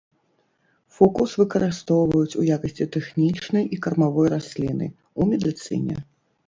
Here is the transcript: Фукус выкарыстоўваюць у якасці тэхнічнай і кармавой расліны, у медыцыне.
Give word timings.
Фукус 0.95 1.35
выкарыстоўваюць 1.41 2.37
у 2.41 2.47
якасці 2.57 2.89
тэхнічнай 2.99 3.63
і 3.77 3.81
кармавой 3.87 4.27
расліны, 4.35 4.93
у 5.21 5.31
медыцыне. 5.35 5.97